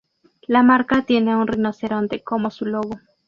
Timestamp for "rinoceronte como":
1.47-2.49